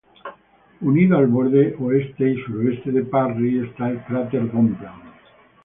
[0.81, 5.03] Unido al borde oeste y suroeste de Parry está el cráter Bonpland.